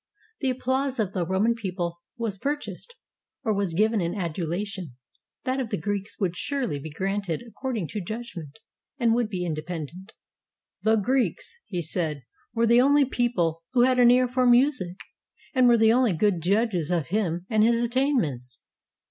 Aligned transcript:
The 0.39 0.49
applause 0.49 0.97
of 0.99 1.13
the 1.13 1.27
Roman 1.27 1.53
people 1.53 1.99
was 2.17 2.39
pur 2.39 2.57
chased, 2.57 2.95
or 3.43 3.53
was 3.53 3.75
given 3.75 4.01
in 4.01 4.15
adulation; 4.15 4.93
that 5.43 5.59
of 5.59 5.69
the 5.69 5.77
Greeks 5.77 6.19
would 6.19 6.35
surely 6.35 6.79
be 6.79 6.89
granted 6.89 7.43
according 7.47 7.87
to 7.89 8.01
judgment, 8.01 8.57
and 8.97 9.13
would 9.13 9.29
be 9.29 9.45
independent. 9.45 10.13
"The 10.81 10.95
Greeks," 10.95 11.59
said 11.81 12.17
he, 12.17 12.23
"were 12.55 12.65
the 12.65 12.81
only 12.81 13.05
people 13.05 13.61
who 13.73 13.81
had 13.83 13.99
an 13.99 14.09
ear 14.09 14.27
for 14.27 14.47
music, 14.47 14.97
and 15.53 15.67
were 15.67 15.77
the 15.77 15.93
only 15.93 16.13
good 16.13 16.41
judges 16.41 16.89
of 16.89 17.09
him 17.09 17.45
and 17.47 17.63
his 17.63 17.79
attainments." 17.83 18.63